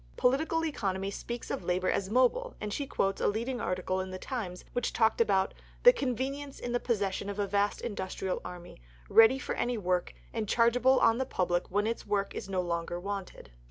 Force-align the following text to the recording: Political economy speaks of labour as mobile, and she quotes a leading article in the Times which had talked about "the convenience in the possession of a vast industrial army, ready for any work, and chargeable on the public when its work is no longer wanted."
Political 0.17 0.65
economy 0.65 1.11
speaks 1.11 1.51
of 1.51 1.63
labour 1.63 1.91
as 1.91 2.09
mobile, 2.09 2.55
and 2.59 2.73
she 2.73 2.87
quotes 2.87 3.21
a 3.21 3.27
leading 3.27 3.61
article 3.61 3.99
in 4.01 4.09
the 4.09 4.17
Times 4.17 4.65
which 4.73 4.87
had 4.87 4.95
talked 4.95 5.21
about 5.21 5.53
"the 5.83 5.93
convenience 5.93 6.59
in 6.59 6.71
the 6.71 6.79
possession 6.79 7.29
of 7.29 7.37
a 7.37 7.45
vast 7.45 7.81
industrial 7.81 8.41
army, 8.43 8.81
ready 9.09 9.37
for 9.37 9.53
any 9.53 9.77
work, 9.77 10.15
and 10.33 10.49
chargeable 10.49 10.97
on 11.01 11.19
the 11.19 11.25
public 11.27 11.69
when 11.69 11.85
its 11.85 12.03
work 12.07 12.33
is 12.33 12.49
no 12.49 12.61
longer 12.61 12.99
wanted." 12.99 13.51